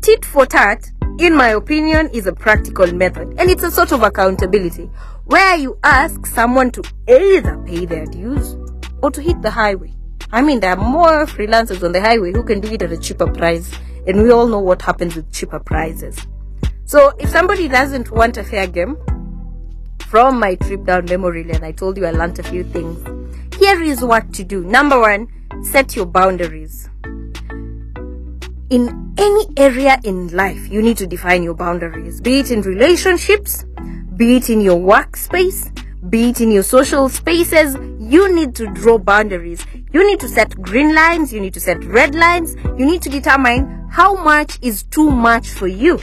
tit 0.00 0.24
for 0.24 0.46
tat, 0.46 0.90
in 1.18 1.34
my 1.34 1.48
opinion, 1.48 2.10
is 2.12 2.26
a 2.26 2.32
practical 2.32 2.92
method, 2.92 3.34
and 3.38 3.50
it's 3.50 3.62
a 3.62 3.70
sort 3.70 3.92
of 3.92 4.02
accountability 4.02 4.90
where 5.24 5.56
you 5.56 5.78
ask 5.84 6.26
someone 6.26 6.70
to 6.70 6.82
either 7.08 7.58
pay 7.66 7.84
their 7.84 8.06
dues 8.06 8.56
or 9.02 9.10
to 9.10 9.20
hit 9.20 9.42
the 9.42 9.50
highway. 9.50 9.92
I 10.30 10.42
mean, 10.42 10.60
there 10.60 10.70
are 10.70 10.76
more 10.76 11.26
freelancers 11.26 11.82
on 11.82 11.92
the 11.92 12.00
highway 12.00 12.32
who 12.32 12.42
can 12.44 12.60
do 12.60 12.72
it 12.72 12.82
at 12.82 12.92
a 12.92 12.98
cheaper 12.98 13.30
price. 13.30 13.70
And 14.06 14.22
we 14.22 14.30
all 14.30 14.46
know 14.46 14.58
what 14.58 14.80
happens 14.82 15.16
with 15.16 15.30
cheaper 15.32 15.58
prices. 15.58 16.18
So 16.84 17.12
if 17.18 17.28
somebody 17.28 17.68
doesn't 17.68 18.10
want 18.10 18.36
a 18.38 18.44
fair 18.44 18.66
game, 18.66 18.96
from 20.08 20.40
my 20.40 20.54
trip 20.54 20.84
down 20.84 21.04
memory 21.04 21.44
lane, 21.44 21.62
I 21.62 21.72
told 21.72 21.98
you 21.98 22.06
I 22.06 22.12
learned 22.12 22.38
a 22.38 22.42
few 22.42 22.64
things. 22.64 22.98
Here 23.58 23.82
is 23.82 24.02
what 24.02 24.32
to 24.34 24.44
do. 24.44 24.64
Number 24.64 24.98
one, 24.98 25.28
set 25.62 25.94
your 25.94 26.06
boundaries. 26.06 26.88
In 28.70 29.14
any 29.18 29.46
area 29.58 30.00
in 30.04 30.28
life, 30.28 30.68
you 30.68 30.80
need 30.80 30.96
to 30.98 31.06
define 31.06 31.42
your 31.42 31.54
boundaries, 31.54 32.20
be 32.20 32.40
it 32.40 32.50
in 32.50 32.62
relationships, 32.62 33.64
be 34.16 34.36
it 34.36 34.48
in 34.48 34.60
your 34.60 34.78
workspace, 34.78 35.70
be 36.10 36.30
it 36.30 36.40
in 36.40 36.50
your 36.50 36.62
social 36.62 37.08
spaces, 37.08 37.76
you 37.98 38.32
need 38.34 38.54
to 38.54 38.66
draw 38.68 38.98
boundaries. 38.98 39.66
You 39.92 40.06
need 40.06 40.20
to 40.20 40.28
set 40.28 40.60
green 40.60 40.94
lines, 40.94 41.32
you 41.32 41.40
need 41.40 41.54
to 41.54 41.60
set 41.60 41.84
red 41.84 42.14
lines, 42.14 42.56
you 42.78 42.86
need 42.86 43.02
to 43.02 43.10
determine 43.10 43.86
how 43.90 44.22
much 44.22 44.58
is 44.62 44.84
too 44.84 45.10
much 45.10 45.48
for 45.48 45.66
you. 45.66 45.98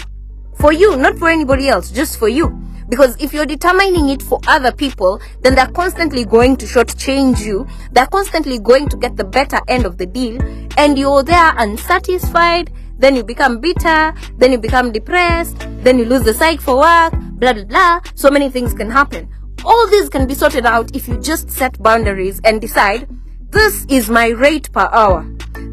For 0.56 0.72
you, 0.72 0.96
not 0.96 1.18
for 1.18 1.30
anybody 1.30 1.70
else, 1.70 1.92
just 1.92 2.18
for 2.18 2.28
you. 2.28 2.65
Because 2.88 3.16
if 3.20 3.34
you're 3.34 3.46
determining 3.46 4.10
it 4.10 4.22
for 4.22 4.40
other 4.48 4.72
people, 4.72 5.20
then 5.42 5.56
they're 5.56 5.68
constantly 5.68 6.26
going 6.26 6.58
to 6.58 6.66
shortchange 6.66 7.44
you. 7.44 7.68
They're 7.92 8.06
constantly 8.08 8.60
going 8.60 8.90
to 8.90 8.98
get 8.98 9.16
the 9.16 9.24
better 9.24 9.60
end 9.68 9.86
of 9.86 9.98
the 9.98 10.06
deal. 10.06 10.42
And 10.78 10.98
you're 10.98 11.24
there 11.24 11.54
unsatisfied. 11.58 12.72
Then 12.98 13.16
you 13.16 13.24
become 13.24 13.60
bitter. 13.60 14.14
Then 14.38 14.52
you 14.52 14.58
become 14.58 14.92
depressed. 14.92 15.58
Then 15.84 15.98
you 15.98 16.06
lose 16.06 16.24
the 16.24 16.34
psych 16.34 16.62
for 16.62 16.78
work. 16.78 17.14
Blah, 17.40 17.54
blah, 17.54 17.64
blah. 17.66 18.02
So 18.14 18.30
many 18.30 18.50
things 18.50 18.74
can 18.74 18.90
happen. 18.90 19.30
All 19.64 19.88
these 19.88 20.10
can 20.10 20.28
be 20.28 20.36
sorted 20.36 20.66
out 20.66 20.96
if 20.96 21.08
you 21.08 21.18
just 21.20 21.50
set 21.50 21.82
boundaries 21.82 22.40
and 22.44 22.62
decide, 22.62 23.08
this 23.50 23.86
is 23.90 24.10
my 24.10 24.28
rate 24.28 24.72
per 24.72 24.88
hour. 24.92 25.26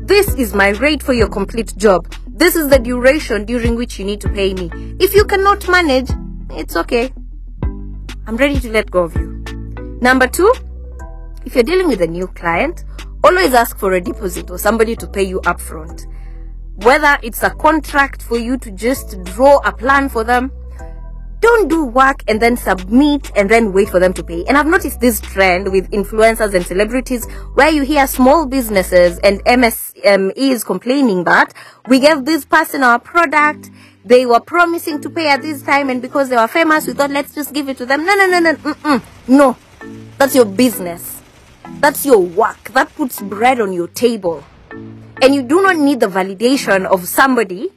This 0.05 0.35
is 0.35 0.55
my 0.55 0.71
rate 0.71 1.03
for 1.03 1.13
your 1.13 1.29
complete 1.29 1.77
job. 1.77 2.13
This 2.27 2.57
is 2.57 2.69
the 2.69 2.79
duration 2.79 3.45
during 3.45 3.77
which 3.77 3.99
you 3.99 4.05
need 4.05 4.21
to 4.23 4.29
pay 4.29 4.55
me. 4.55 4.71
If 4.99 5.15
you 5.15 5.25
cannot 5.25 5.69
manage, 5.69 6.11
it's 6.57 6.77
okay. 6.77 7.13
I'm 8.27 8.37
ready 8.37 8.61
to 8.61 8.71
let 8.71 8.91
go 8.91 9.05
of 9.05 9.17
you. 9.17 9.45
Number 10.01 10.27
two, 10.27 10.53
if 11.45 11.55
you're 11.55 11.65
dealing 11.65 11.89
with 11.89 12.01
a 12.03 12.07
new 12.07 12.27
client, 12.29 12.85
always 13.25 13.55
ask 13.55 13.79
for 13.79 13.93
a 13.93 14.01
deposit 14.01 14.51
or 14.51 14.59
somebody 14.59 14.97
to 14.97 15.07
pay 15.07 15.23
you 15.23 15.41
upfront. 15.41 16.07
Whether 16.85 17.19
it's 17.23 17.43
a 17.43 17.51
contract 17.51 18.23
for 18.23 18.39
you 18.39 18.57
to 18.59 18.71
just 18.71 19.23
draw 19.25 19.59
a 19.65 19.73
plan 19.73 20.09
for 20.09 20.25
them, 20.25 20.53
don't 21.41 21.69
do 21.69 21.85
work 21.85 22.23
and 22.29 22.41
then 22.41 22.57
submit 22.57 23.33
and 23.37 23.51
then 23.51 23.73
wait 23.73 23.89
for 23.89 23.99
them 23.99 24.13
to 24.15 24.23
pay. 24.23 24.45
And 24.45 24.57
I've 24.57 24.67
noticed 24.67 25.01
this 25.01 25.21
trend 25.21 25.73
with 25.73 25.91
influencers 25.91 26.55
and 26.55 26.65
celebrities 26.65 27.27
where 27.55 27.69
you 27.69 27.83
hear 27.83 28.07
small 28.07 28.47
businesses 28.47 29.19
and 29.19 29.45
MSMEs 29.45 30.65
complaining 30.65 31.25
that 31.25 31.53
we 31.89 31.99
gave 31.99 32.25
this 32.25 32.45
person 32.45 32.85
our 32.85 33.01
product 33.01 33.71
they 34.05 34.27
were 34.27 34.41
promising 34.41 35.01
to 35.03 35.11
pay 35.11 35.29
at 35.29 35.43
this 35.43 35.63
time, 35.63 35.89
and 35.91 36.03
because 36.03 36.29
they 36.29 36.37
were 36.37 36.49
famous, 36.49 36.87
we 36.87 36.93
thought 36.93 37.11
let's 37.11 37.35
just 37.35 37.53
give 37.53 37.69
it 37.69 37.77
to 37.79 37.87
them. 37.87 38.05
No, 38.05 38.15
no, 38.15 38.27
no, 38.27 38.39
no, 38.41 38.55
mm-mm. 38.55 39.03
no. 39.29 39.57
That's 40.19 40.35
your 40.35 40.45
business. 40.45 41.21
That's 41.81 42.05
your 42.05 42.19
work. 42.19 42.71
That 42.73 42.95
puts 42.95 43.21
bread 43.21 43.61
on 43.61 43.73
your 43.73 43.89
table. 43.89 44.45
And 44.71 45.35
you 45.35 45.43
do 45.43 45.63
not 45.63 45.77
need 45.77 46.01
the 46.01 46.07
validation 46.07 46.85
of 46.87 47.07
somebody 47.07 47.71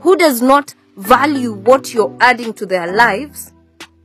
who 0.00 0.16
does 0.16 0.42
not 0.42 0.74
value 0.96 1.52
what 1.52 1.92
you're 1.94 2.16
adding 2.20 2.52
to 2.54 2.66
their 2.66 2.92
lives. 2.92 3.52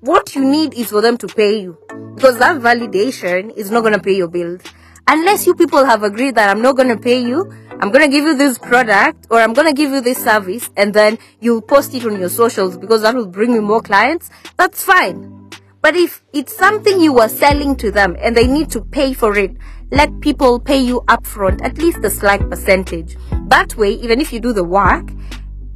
What 0.01 0.35
you 0.35 0.43
need 0.43 0.73
is 0.73 0.89
for 0.89 1.01
them 1.01 1.17
to 1.19 1.27
pay 1.27 1.59
you. 1.61 1.77
Because 2.15 2.37
that 2.39 2.61
validation 2.61 3.55
is 3.55 3.71
not 3.71 3.81
going 3.81 3.93
to 3.93 3.99
pay 3.99 4.13
your 4.13 4.27
bills. 4.27 4.61
Unless 5.07 5.45
you 5.45 5.55
people 5.55 5.85
have 5.85 6.03
agreed 6.03 6.35
that 6.35 6.49
I'm 6.49 6.61
not 6.61 6.75
going 6.75 6.89
to 6.89 6.97
pay 6.97 7.21
you, 7.21 7.51
I'm 7.81 7.91
to 7.91 8.07
give 8.07 8.25
you 8.25 8.37
this 8.37 8.59
product 8.59 9.25
or 9.31 9.41
I'm 9.41 9.55
to 9.55 9.73
give 9.73 9.89
you 9.89 10.01
this 10.01 10.23
service 10.23 10.69
and 10.77 10.93
then 10.93 11.17
you'll 11.39 11.63
post 11.63 11.95
it 11.95 12.05
on 12.05 12.19
your 12.19 12.29
socials 12.29 12.77
because 12.77 13.01
that 13.01 13.15
will 13.15 13.25
bring 13.25 13.53
me 13.53 13.59
more 13.59 13.81
clients. 13.81 14.29
That's 14.55 14.83
fine. 14.83 15.49
But 15.81 15.95
if 15.95 16.23
it's 16.31 16.55
something 16.55 17.01
you 17.01 17.17
are 17.17 17.27
selling 17.27 17.75
to 17.77 17.89
them 17.89 18.15
and 18.19 18.37
they 18.37 18.45
need 18.45 18.69
to 18.69 18.81
pay 18.81 19.15
for 19.15 19.35
it, 19.35 19.57
let 19.89 20.21
people 20.21 20.59
pay 20.59 20.77
you 20.79 21.01
upfront, 21.07 21.63
at 21.63 21.79
least 21.79 21.97
a 22.03 22.11
slight 22.11 22.47
percentage. 22.51 23.17
That 23.47 23.75
way, 23.75 23.93
even 23.93 24.21
if 24.21 24.31
you 24.31 24.39
do 24.39 24.53
the 24.53 24.63
work 24.63 25.09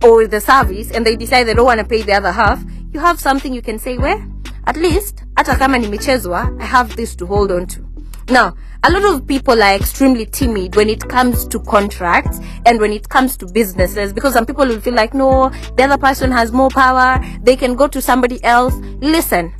or 0.03 0.27
the 0.27 0.39
service 0.39 0.91
and 0.91 1.03
they 1.03 1.15
decide 1.15 1.45
they 1.45 1.55
don't 1.55 1.65
want 1.65 1.79
to 1.79 1.87
pay 1.87 2.03
the 2.03 2.13
other 2.13 2.31
half, 2.31 2.63
you 2.93 2.99
have 2.99 3.19
something 3.19 3.51
you 3.51 3.63
can 3.63 3.79
say, 3.79 3.97
where 3.97 4.23
at 4.67 4.77
least, 4.77 5.23
hata 5.35 5.55
kama 5.55 5.79
nimechezwa, 5.79 6.61
I 6.61 6.65
have 6.65 6.95
this 6.95 7.15
to 7.15 7.25
hold 7.25 7.51
on 7.51 7.65
to. 7.65 7.83
Now, 8.29 8.55
a 8.87 8.91
lot 8.91 9.03
of 9.03 9.25
people 9.25 9.63
are 9.63 9.73
extremely 9.73 10.27
timid 10.27 10.75
when 10.75 10.89
it 10.89 11.09
comes 11.09 11.47
to 11.47 11.59
contracts 11.59 12.39
and 12.67 12.79
when 12.79 12.91
it 12.91 13.09
comes 13.09 13.35
to 13.35 13.47
businesses 13.47 14.13
because 14.13 14.33
some 14.33 14.45
people 14.45 14.63
will 14.63 14.79
feel 14.79 14.93
like, 14.93 15.15
no, 15.15 15.49
the 15.75 15.83
other 15.83 15.97
person 15.97 16.31
has 16.31 16.51
more 16.51 16.69
power. 16.69 17.19
They 17.41 17.55
can 17.55 17.73
go 17.73 17.87
to 17.87 17.99
somebody 17.99 18.43
else. 18.43 18.75
Listen, 19.01 19.51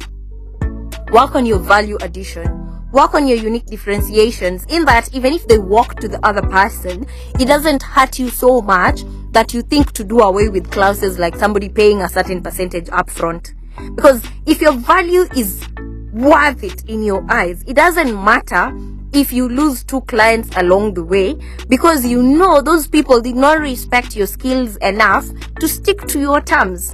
work 1.12 1.34
on 1.34 1.48
your 1.48 1.58
value 1.58 1.98
addition. 2.02 2.46
Work 2.92 3.16
on 3.16 3.28
your 3.28 3.38
unique 3.38 3.66
differentiations 3.66 4.64
in 4.66 4.86
that 4.86 5.12
even 5.12 5.34
if 5.34 5.48
they 5.48 5.58
walk 5.58 6.00
to 6.02 6.08
the 6.08 6.24
other 6.24 6.44
person, 6.44 7.08
it 7.40 7.46
doesn't 7.46 7.82
hurt 7.82 8.20
you 8.20 8.30
so 8.30 8.62
much 8.62 9.02
that 9.32 9.56
you 9.56 9.64
think 9.64 9.92
to 9.94 10.04
do 10.04 10.20
away 10.20 10.50
with 10.50 10.70
clauses 10.70 11.18
like 11.18 11.36
somebody 11.36 11.68
paying 11.68 12.04
a 12.04 12.10
certain 12.10 12.44
percentage 12.44 12.86
upfront. 12.90 13.56
Because 13.96 14.24
if 14.46 14.62
your 14.62 14.74
value 14.74 15.26
is 15.36 15.68
worth 16.14 16.64
it 16.64 16.88
in 16.88 17.02
your 17.02 17.26
eyes, 17.28 17.64
it 17.66 17.76
doesn't 17.76 18.24
matter 18.24 18.72
if 19.16 19.32
you 19.32 19.48
lose 19.48 19.84
two 19.84 20.02
clients 20.02 20.50
along 20.58 20.94
the 20.94 21.04
way 21.04 21.36
because 21.70 22.06
you 22.06 22.22
know 22.22 22.62
those 22.62 22.88
people 22.88 23.22
did 23.22 23.36
not 23.36 23.60
respect 23.60 24.16
your 24.16 24.28
skills 24.28 24.76
enough 24.78 25.26
to 25.60 25.68
stick 25.68 26.06
to 26.08 26.20
your 26.20 26.42
terms. 26.42 26.92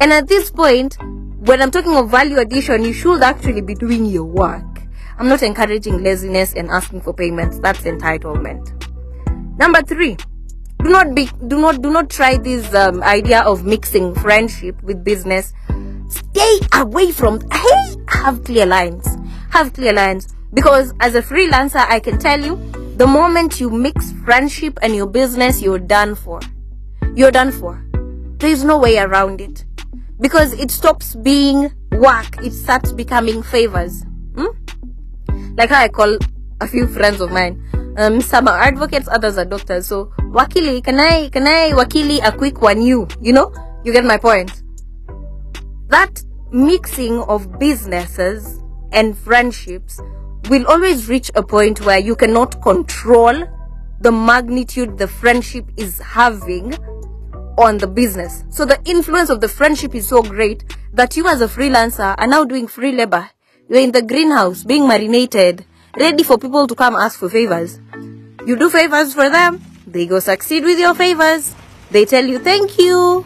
And 0.00 0.12
at 0.12 0.28
this 0.28 0.50
point, 0.50 0.96
when 1.40 1.60
I'm 1.60 1.70
talking 1.70 1.96
of 1.96 2.10
value 2.10 2.38
addition, 2.38 2.84
you 2.84 2.92
should 2.92 3.22
actually 3.22 3.62
be 3.62 3.74
doing 3.74 4.06
your 4.06 4.24
work. 4.24 4.64
I'm 5.18 5.28
not 5.28 5.42
encouraging 5.42 6.02
laziness 6.02 6.54
and 6.54 6.70
asking 6.70 7.00
for 7.02 7.12
payments. 7.12 7.58
That's 7.58 7.80
entitlement. 7.80 8.74
Number 9.58 9.82
three, 9.82 10.16
do 10.78 10.90
not 10.90 11.14
be, 11.14 11.28
do 11.48 11.60
not, 11.60 11.82
do 11.82 11.90
not 11.90 12.08
try 12.08 12.36
this 12.36 12.72
um, 12.74 13.02
idea 13.02 13.40
of 13.42 13.64
mixing 13.64 14.14
friendship 14.14 14.80
with 14.82 15.02
business. 15.02 15.52
Stay 16.08 16.60
away 16.74 17.10
from, 17.10 17.40
hey, 17.50 17.96
have 18.08 18.44
clear 18.44 18.64
lines. 18.64 19.06
Have 19.50 19.72
clear 19.72 19.92
lines. 19.92 20.34
Because 20.52 20.94
as 21.00 21.14
a 21.14 21.22
freelancer, 21.22 21.84
I 21.88 22.00
can 22.00 22.18
tell 22.18 22.40
you, 22.40 22.56
the 22.96 23.06
moment 23.06 23.60
you 23.60 23.70
mix 23.70 24.12
friendship 24.24 24.78
and 24.82 24.94
your 24.94 25.06
business, 25.06 25.62
you're 25.62 25.78
done 25.78 26.14
for. 26.14 26.40
You're 27.14 27.30
done 27.30 27.52
for. 27.52 27.84
There's 28.38 28.64
no 28.64 28.78
way 28.78 28.98
around 28.98 29.40
it. 29.40 29.64
Because 30.20 30.52
it 30.54 30.70
stops 30.70 31.14
being 31.14 31.72
work, 31.92 32.42
it 32.42 32.52
starts 32.52 32.92
becoming 32.92 33.42
favors. 33.42 34.04
Hmm? 34.36 34.46
Like 35.56 35.70
how 35.70 35.82
I 35.82 35.88
call 35.88 36.18
a 36.60 36.66
few 36.66 36.86
friends 36.86 37.20
of 37.20 37.30
mine. 37.30 37.62
Um, 37.96 38.20
some 38.20 38.48
are 38.48 38.60
advocates, 38.60 39.08
others 39.08 39.38
are 39.38 39.44
doctors. 39.44 39.86
So, 39.86 40.12
wakili, 40.18 40.82
can 40.82 40.98
I, 40.98 41.28
can 41.30 41.46
I 41.46 41.70
wakili 41.72 42.20
a 42.24 42.32
quick 42.32 42.60
one 42.62 42.80
you? 42.80 43.06
You 43.20 43.32
know? 43.32 43.52
You 43.84 43.92
get 43.92 44.04
my 44.04 44.16
point. 44.16 44.62
That 45.88 46.22
mixing 46.50 47.18
of 47.22 47.58
businesses 47.58 48.60
and 48.92 49.16
friendships 49.16 50.00
will 50.48 50.66
always 50.66 51.08
reach 51.08 51.30
a 51.34 51.42
point 51.42 51.80
where 51.84 51.98
you 51.98 52.16
cannot 52.16 52.62
control 52.62 53.34
the 54.00 54.12
magnitude 54.12 54.98
the 54.98 55.08
friendship 55.08 55.66
is 55.76 55.98
having 55.98 56.74
on 57.58 57.78
the 57.78 57.86
business. 57.86 58.44
So 58.50 58.64
the 58.64 58.80
influence 58.84 59.30
of 59.30 59.40
the 59.40 59.48
friendship 59.48 59.94
is 59.94 60.08
so 60.08 60.22
great 60.22 60.64
that 60.92 61.16
you 61.16 61.26
as 61.26 61.40
a 61.40 61.48
freelancer 61.48 62.14
are 62.16 62.26
now 62.26 62.44
doing 62.44 62.68
free 62.68 62.92
labor. 62.92 63.30
You're 63.68 63.80
in 63.80 63.92
the 63.92 64.02
greenhouse 64.02 64.64
being 64.64 64.86
marinated, 64.86 65.64
ready 65.96 66.22
for 66.22 66.38
people 66.38 66.66
to 66.66 66.74
come 66.74 66.94
ask 66.94 67.18
for 67.18 67.28
favors. 67.28 67.80
You 68.46 68.56
do 68.56 68.70
favors 68.70 69.14
for 69.14 69.28
them, 69.28 69.60
they 69.86 70.06
go 70.06 70.20
succeed 70.20 70.64
with 70.64 70.78
your 70.78 70.94
favors. 70.94 71.54
They 71.90 72.04
tell 72.04 72.24
you 72.24 72.38
thank 72.38 72.78
you, 72.78 73.24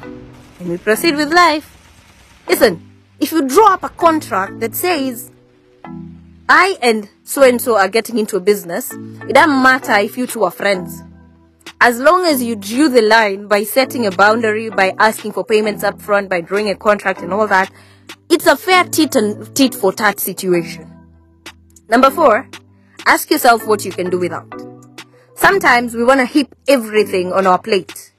and 0.61 0.69
we 0.69 0.79
proceed 0.79 1.17
with 1.17 1.33
life. 1.33 1.77
Listen, 2.49 2.81
if 3.19 3.33
you 3.33 3.49
draw 3.49 3.75
up 3.75 3.83
a 3.83 3.89
contract 3.89 4.61
that 4.61 4.77
says 4.77 5.32
I 6.55 6.77
and 6.83 7.09
so 7.25 7.43
and 7.43 7.59
so 7.59 7.79
are 7.79 7.89
getting 7.89 8.19
into 8.19 8.37
a 8.37 8.41
business, 8.41 8.93
it 8.93 9.33
doesn't 9.33 9.63
matter 9.63 9.95
if 9.95 10.19
you 10.19 10.27
two 10.27 10.45
are 10.45 10.51
friends. 10.51 11.03
As 11.81 11.99
long 11.99 12.27
as 12.27 12.43
you 12.43 12.57
drew 12.57 12.91
the 12.91 13.01
line 13.01 13.49
by 13.49 13.65
setting 13.65 14.05
a 14.05 14.11
boundary, 14.11 14.69
by 14.69 14.95
asking 14.99 15.33
for 15.33 15.47
payments 15.47 15.83
up 15.83 15.99
front, 15.99 16.29
by 16.29 16.43
drawing 16.43 16.69
a 16.69 16.75
contract 16.75 17.23
and 17.23 17.33
all 17.33 17.47
that, 17.47 17.73
it's 18.29 18.47
a 18.47 18.55
fair 18.55 18.85
tit 18.85 19.17
and 19.17 19.57
tit 19.57 19.75
for 19.75 19.95
tat 19.95 20.21
situation. 20.21 20.93
Number 21.89 22.11
four, 22.11 22.47
ask 23.07 23.31
yourself 23.31 23.67
what 23.67 23.87
you 23.87 23.91
can 23.91 24.11
do 24.11 24.19
without. 24.19 24.53
Sometimes 25.35 25.95
we 25.95 26.05
want 26.05 26.21
to 26.21 26.27
heap 26.27 26.55
everything 26.69 27.33
on 27.33 27.47
our 27.47 27.59
plate. 27.59 28.13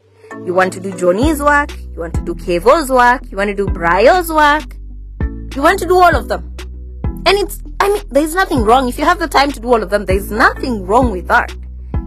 You 0.44 0.56
want 0.56 0.74
to 0.74 0.80
do 0.80 0.92
Johnny's 0.98 1.40
work, 1.40 1.70
you 1.80 2.00
want 2.00 2.16
to 2.16 2.22
do 2.22 2.34
Kevo's 2.34 2.90
work, 2.90 3.30
you 3.30 3.38
want 3.38 3.50
to 3.50 3.56
do 3.56 3.68
Brio's 3.68 4.32
work, 4.32 4.76
you 5.56 5.62
want 5.62 5.78
to 5.78 5.86
do 5.86 6.00
all 6.00 6.16
of 6.16 6.30
them. 6.30 6.50
And 7.28 7.38
it's, 7.38 7.63
I 7.84 7.90
mean, 7.90 8.02
there's 8.12 8.34
nothing 8.34 8.60
wrong. 8.64 8.88
If 8.88 8.98
you 8.98 9.04
have 9.04 9.20
the 9.20 9.28
time 9.28 9.52
to 9.52 9.60
do 9.60 9.68
all 9.68 9.84
of 9.84 9.90
them, 9.90 10.06
there's 10.06 10.32
nothing 10.32 10.86
wrong 10.86 11.12
with 11.12 11.28
that. 11.28 11.54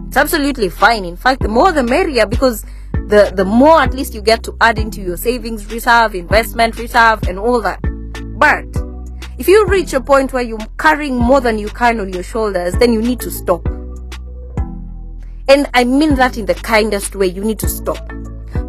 It's 0.07 0.17
absolutely 0.17 0.69
fine. 0.69 1.05
In 1.05 1.15
fact, 1.15 1.43
the 1.43 1.47
more 1.47 1.71
the 1.71 1.83
merrier 1.83 2.25
because 2.25 2.63
the, 2.93 3.31
the 3.35 3.45
more 3.45 3.79
at 3.79 3.93
least 3.93 4.15
you 4.15 4.23
get 4.23 4.41
to 4.45 4.57
add 4.59 4.79
into 4.79 5.01
your 5.01 5.17
savings 5.17 5.71
reserve, 5.71 6.15
investment 6.15 6.79
reserve, 6.79 7.21
and 7.27 7.37
all 7.37 7.61
that. 7.61 7.79
But 8.39 8.65
if 9.37 9.47
you 9.47 9.67
reach 9.67 9.93
a 9.93 10.01
point 10.01 10.33
where 10.33 10.41
you're 10.41 10.57
carrying 10.79 11.15
more 11.15 11.41
than 11.41 11.59
you 11.59 11.67
can 11.69 11.99
on 11.99 12.11
your 12.11 12.23
shoulders, 12.23 12.73
then 12.79 12.91
you 12.91 12.99
need 13.03 13.19
to 13.19 13.29
stop. 13.29 13.63
And 15.47 15.69
I 15.75 15.83
mean 15.83 16.15
that 16.15 16.39
in 16.39 16.47
the 16.47 16.55
kindest 16.55 17.15
way. 17.15 17.27
You 17.27 17.43
need 17.43 17.59
to 17.59 17.69
stop. 17.69 18.11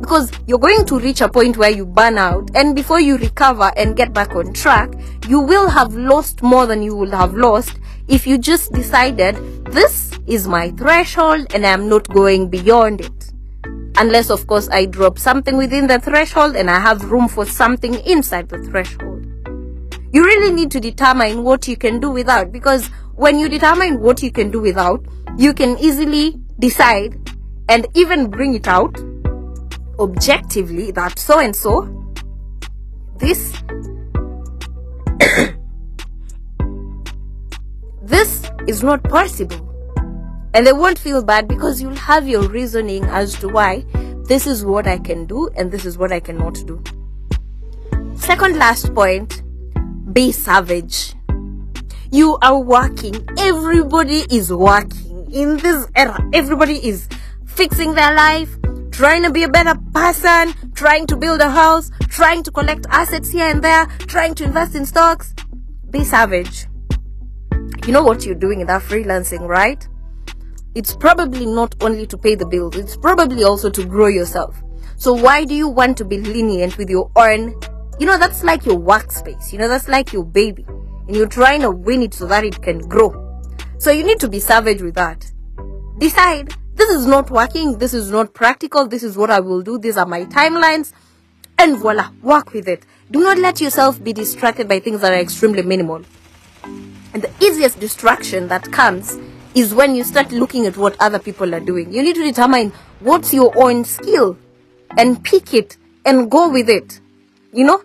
Because 0.08 0.32
you're 0.46 0.58
going 0.58 0.86
to 0.86 0.98
reach 0.98 1.20
a 1.20 1.28
point 1.28 1.58
where 1.58 1.68
you 1.68 1.84
burn 1.84 2.16
out 2.16 2.50
and 2.54 2.74
before 2.74 2.98
you 2.98 3.18
recover 3.18 3.70
and 3.76 3.94
get 3.94 4.14
back 4.14 4.34
on 4.34 4.54
track 4.54 4.90
you 5.28 5.38
will 5.38 5.68
have 5.68 5.92
lost 5.94 6.40
more 6.42 6.64
than 6.64 6.80
you 6.82 6.96
would 6.96 7.10
have 7.10 7.34
lost 7.34 7.78
if 8.08 8.26
you 8.26 8.38
just 8.38 8.72
decided 8.72 9.36
this 9.66 10.18
is 10.26 10.48
my 10.48 10.70
threshold 10.70 11.46
and 11.54 11.66
i'm 11.66 11.90
not 11.90 12.08
going 12.08 12.48
beyond 12.48 13.02
it. 13.02 13.32
Unless 13.98 14.30
of 14.30 14.46
course 14.46 14.66
i 14.70 14.86
drop 14.86 15.18
something 15.18 15.58
within 15.58 15.86
the 15.86 15.98
threshold 15.98 16.56
and 16.56 16.70
i 16.70 16.80
have 16.80 17.10
room 17.10 17.28
for 17.28 17.44
something 17.44 17.92
inside 18.06 18.48
the 18.48 18.62
threshold. 18.62 19.26
You 20.10 20.24
really 20.24 20.54
need 20.54 20.70
to 20.70 20.80
determine 20.80 21.44
what 21.44 21.68
you 21.68 21.76
can 21.76 22.00
do 22.00 22.08
without 22.08 22.50
because 22.50 22.86
when 23.14 23.38
you 23.38 23.50
determine 23.50 24.00
what 24.00 24.22
you 24.22 24.32
can 24.32 24.50
do 24.50 24.62
without 24.62 25.04
you 25.36 25.52
can 25.52 25.76
easily 25.78 26.40
decide 26.58 27.30
and 27.68 27.86
even 27.94 28.30
bring 28.30 28.54
it 28.54 28.66
out 28.66 28.98
objectively 29.99 30.90
that 30.93 31.19
so 31.19 31.38
and 31.40 31.55
so 31.57 31.88
this 33.17 33.52
this 38.02 38.50
is 38.67 38.83
not 38.83 39.02
possible 39.05 39.64
and 40.55 40.67
they 40.67 40.73
won't 40.73 40.99
feel 40.99 41.23
bad 41.23 41.47
because 41.49 41.81
you'll 41.81 41.95
have 41.95 42.26
your 42.28 42.49
reasoning 42.49 43.05
as 43.05 43.35
to 43.35 43.49
why 43.49 43.85
this 44.25 44.47
is 44.47 44.64
what 44.64 44.87
I 44.87 44.99
can 44.99 45.25
do 45.26 45.49
and 45.57 45.71
this 45.71 45.85
is 45.85 45.97
what 45.99 46.12
I 46.12 46.21
cannot 46.21 46.55
do. 46.67 46.83
Second 48.14 48.57
last 48.57 48.95
point 48.95 49.43
be 50.12 50.33
savage. 50.33 51.14
You 52.11 52.38
are 52.43 52.59
working, 52.59 53.14
everybody 53.38 54.25
is 54.31 54.52
working 54.52 55.31
in 55.33 55.59
this 55.59 55.87
era. 55.95 56.19
Everybody 56.33 56.87
is 56.87 57.09
fixing 57.47 57.95
their 57.95 58.14
life, 58.14 58.57
trying 58.99 59.23
to 59.23 59.31
be 59.31 59.45
a 59.45 59.49
better 59.49 59.78
person, 59.95 60.52
trying 60.75 61.07
to 61.07 61.17
build 61.17 61.40
a 61.40 61.49
house, 61.49 61.88
trying 62.09 62.43
to 62.43 62.50
collect 62.50 62.85
assets 62.90 63.31
here 63.31 63.49
and 63.49 63.62
there, 63.62 63.87
trying 64.09 64.35
to 64.35 64.43
invest 64.43 64.75
in 64.75 64.85
stocks. 64.85 65.37
Be 65.88 66.02
savage. 66.02 66.67
You 67.87 67.93
know 67.93 68.02
what 68.02 68.26
you're 68.26 68.35
doing 68.35 68.61
in 68.61 68.67
that 68.67 68.83
freelancing, 68.83 69.47
right? 69.47 69.87
It's 70.75 70.97
probably 70.97 71.47
not 71.47 71.76
only 71.81 72.09
to 72.09 72.19
pay 72.19 72.35
the 72.35 72.45
bills, 72.45 72.75
it's 72.75 72.97
probably 72.97 73.45
also 73.45 73.71
to 73.71 73.85
grow 73.87 74.09
yourself. 74.09 74.61
So 74.97 75.12
why 75.12 75.45
do 75.45 75.55
you 75.55 75.69
want 75.69 75.97
to 75.99 76.05
be 76.05 76.19
lenient 76.19 76.76
with 76.76 76.90
your 76.90 77.09
own? 77.14 77.55
You 78.00 78.07
know, 78.07 78.19
that's 78.19 78.43
like 78.43 78.67
your 78.67 78.81
workspace. 78.81 79.52
You 79.52 79.61
know, 79.61 79.69
that's 79.69 79.87
like 79.87 80.12
your 80.12 80.25
baby. 80.25 80.67
And 81.07 81.14
you're 81.14 81.28
trying 81.28 81.61
to 81.61 81.71
win 81.71 82.02
it 82.02 82.14
so 82.14 82.26
that 82.26 82.43
it 82.43 82.61
can 82.62 82.78
grow. 82.81 83.14
So 83.78 83.93
you 83.93 84.02
need 84.02 84.19
to 84.19 84.28
be 84.28 84.40
savage 84.40 84.83
with 84.83 84.97
that. 84.97 85.31
Decide 85.99 86.52
this 86.78 86.90
is 86.90 87.06
not 87.06 87.30
working, 87.30 87.78
this 87.78 87.92
is 87.92 88.11
not 88.11 88.32
practical, 88.32 88.87
this 88.87 89.02
is 89.02 89.16
what 89.16 89.30
I 89.30 89.40
will 89.40 89.62
do, 89.62 89.78
these 89.78 89.97
are 89.97 90.06
my 90.06 90.25
timelines, 90.26 90.92
and 91.58 91.76
voila, 91.76 92.11
work 92.23 92.52
with 92.52 92.68
it. 92.68 92.87
Do 93.11 93.20
not 93.20 93.38
let 93.38 93.61
yourself 93.61 94.02
be 94.02 94.12
distracted 94.12 94.68
by 94.68 94.78
things 94.78 95.00
that 95.00 95.12
are 95.12 95.18
extremely 95.18 95.62
minimal. 95.62 96.04
And 96.62 97.23
the 97.23 97.30
easiest 97.44 97.80
distraction 97.80 98.47
that 98.49 98.70
comes 98.70 99.18
is 99.54 99.75
when 99.75 99.97
you 99.97 100.04
start 100.04 100.30
looking 100.30 100.66
at 100.66 100.76
what 100.76 100.94
other 101.00 101.18
people 101.18 101.52
are 101.52 101.61
doing. 101.61 101.92
You 101.92 102.02
need 102.02 102.14
to 102.14 102.23
determine 102.23 102.73
what's 103.00 103.35
your 103.35 103.52
own 103.61 103.85
skill 103.85 104.38
and 104.97 105.23
pick 105.25 105.52
it 105.52 105.76
and 106.04 106.30
go 106.30 106.49
with 106.49 106.68
it. 106.68 107.00
You 107.52 107.64
know, 107.64 107.82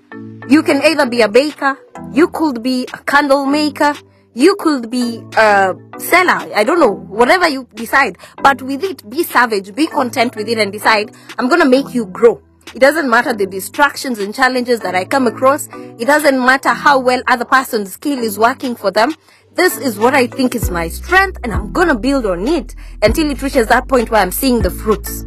you 0.47 0.61
can 0.61 0.83
either 0.83 1.07
be 1.07 1.21
a 1.21 1.27
baker, 1.27 1.79
you 2.11 2.27
could 2.27 2.61
be 2.61 2.85
a 2.93 2.97
candle 2.99 3.45
maker, 3.47 3.95
you 4.35 4.55
could 4.55 4.89
be 4.89 5.21
a 5.37 5.75
seller. 5.97 6.51
I 6.55 6.63
don't 6.63 6.79
know, 6.79 6.91
whatever 6.91 7.47
you 7.47 7.67
decide. 7.75 8.17
But 8.41 8.61
with 8.61 8.83
it, 8.83 9.07
be 9.09 9.23
savage, 9.23 9.75
be 9.75 9.87
content 9.87 10.35
with 10.35 10.47
it 10.47 10.57
and 10.57 10.71
decide, 10.71 11.11
I'm 11.37 11.49
to 11.49 11.65
make 11.65 11.93
you 11.93 12.05
grow. 12.07 12.41
It 12.73 12.79
doesn't 12.79 13.09
matter 13.09 13.33
the 13.33 13.45
distractions 13.45 14.17
and 14.17 14.33
challenges 14.33 14.79
that 14.79 14.95
I 14.95 15.05
come 15.05 15.27
across. 15.27 15.67
It 15.71 16.05
doesn't 16.05 16.39
matter 16.39 16.69
how 16.69 16.99
well 16.99 17.21
other 17.27 17.45
person's 17.45 17.93
skill 17.93 18.19
is 18.19 18.39
working 18.39 18.75
for 18.75 18.89
them. 18.89 19.13
This 19.53 19.77
is 19.77 19.99
what 19.99 20.15
I 20.15 20.25
think 20.25 20.55
is 20.55 20.71
my 20.71 20.87
strength 20.87 21.37
and 21.43 21.53
I'm 21.53 21.71
gonna 21.71 21.97
build 21.97 22.25
on 22.25 22.47
it 22.47 22.73
until 23.03 23.29
it 23.29 23.41
reaches 23.43 23.67
that 23.67 23.87
point 23.87 24.09
where 24.09 24.21
I'm 24.21 24.31
seeing 24.31 24.63
the 24.63 24.71
fruits. 24.71 25.21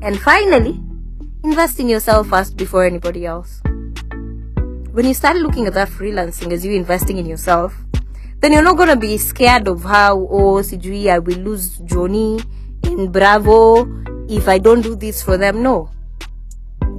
And 0.00 0.18
finally, 0.18 0.80
invest 1.44 1.78
in 1.78 1.88
yourself 1.90 2.28
first 2.28 2.56
before 2.56 2.86
anybody 2.86 3.26
else. 3.26 3.60
When 4.92 5.04
you 5.04 5.12
start 5.12 5.36
looking 5.36 5.66
at 5.66 5.74
that 5.74 5.90
freelancing 5.90 6.50
as 6.50 6.64
you 6.64 6.72
investing 6.72 7.18
in 7.18 7.26
yourself, 7.26 7.74
then 8.40 8.52
you're 8.52 8.62
not 8.62 8.76
gonna 8.76 8.96
be 8.96 9.18
scared 9.18 9.66
of 9.68 9.82
how 9.82 10.18
oh 10.30 10.62
sijui 10.62 11.08
I 11.10 11.18
will 11.18 11.38
lose 11.38 11.78
Johnny 11.78 12.40
in 12.84 13.10
Bravo 13.10 13.86
if 14.28 14.48
I 14.48 14.58
don't 14.58 14.82
do 14.82 14.94
this 14.94 15.22
for 15.22 15.36
them. 15.36 15.62
No. 15.62 15.90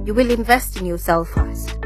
You 0.04 0.14
will 0.14 0.30
invest 0.30 0.76
in 0.78 0.86
yourself 0.86 1.28
first. 1.28 1.76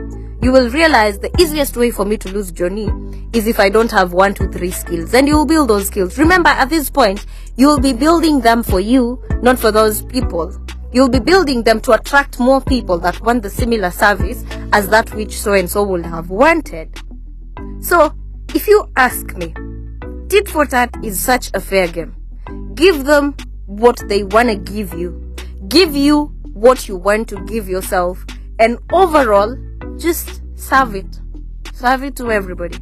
You 0.43 0.53
will 0.53 0.71
realize 0.71 1.19
the 1.19 1.31
easiest 1.41 1.77
way 1.77 1.91
for 1.91 2.05
me 2.05 2.17
to 2.19 2.29
lose 2.31 2.53
Johnny 2.53 2.89
is 3.33 3.47
if 3.47 3.59
I 3.59 3.69
don't 3.69 3.91
have 3.91 4.13
one, 4.13 4.35
two, 4.35 4.49
three 4.51 4.71
skills. 4.71 5.15
And 5.15 5.27
you'll 5.27 5.47
build 5.47 5.69
those 5.69 5.87
skills. 5.87 6.19
Remember, 6.19 6.51
at 6.51 6.69
this 6.69 6.91
point, 6.91 7.25
you'll 7.57 7.81
be 7.81 7.93
building 7.93 8.41
them 8.41 8.63
for 8.63 8.79
you, 8.79 9.23
not 9.43 9.59
for 9.59 9.73
those 9.73 10.03
people. 10.03 10.55
You'll 10.93 11.09
be 11.09 11.19
building 11.19 11.63
them 11.63 11.81
to 11.81 11.93
attract 11.93 12.39
more 12.39 12.61
people 12.61 12.99
that 12.99 13.21
want 13.23 13.43
the 13.43 13.51
similar 13.51 13.91
service 13.91 14.45
as 14.73 14.89
that 14.91 15.13
which 15.15 15.37
so 15.37 15.55
and 15.55 15.69
so 15.69 15.83
would 15.83 16.07
have 16.07 16.31
wanted. 16.31 16.97
So, 17.81 18.15
if 18.55 18.69
you 18.69 18.89
ask 18.97 19.37
me, 19.37 19.53
tit 20.29 20.49
for 20.49 20.65
tat 20.65 20.95
is 21.03 21.19
such 21.19 21.51
a 21.55 21.61
fair 21.61 21.89
game. 21.89 22.15
Give 22.75 23.05
them 23.05 23.35
what 23.67 24.01
they 24.09 24.23
want 24.23 24.49
to 24.49 24.57
give 24.57 24.95
you. 24.95 25.35
Give 25.69 25.95
you 25.97 26.27
what 26.53 26.89
you 26.89 26.97
want 26.97 27.29
to 27.29 27.41
give 27.47 27.69
yourself. 27.69 28.25
And 28.61 28.79
overall, 28.93 29.57
just 29.99 30.41
serve 30.55 30.95
it. 30.95 31.21
Serve 31.73 32.05
it 32.05 32.17
to 32.17 32.31
everybody. 32.31 32.79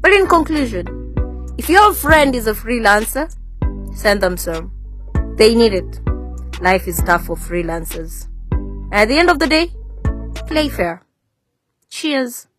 But 0.00 0.12
in 0.12 0.26
conclusion, 0.26 1.14
if 1.56 1.68
your 1.68 1.94
friend 1.94 2.34
is 2.34 2.46
a 2.46 2.52
freelancer, 2.52 3.34
send 3.94 4.22
them 4.22 4.36
some. 4.36 4.70
They 5.36 5.54
need 5.54 5.72
it. 5.72 6.00
Life 6.60 6.86
is 6.86 6.98
tough 6.98 7.24
for 7.24 7.36
freelancers. 7.36 8.28
At 8.92 9.08
the 9.08 9.18
end 9.18 9.30
of 9.30 9.38
the 9.38 9.46
day, 9.46 9.72
play 10.46 10.68
fair. 10.68 11.02
Cheers. 11.88 12.49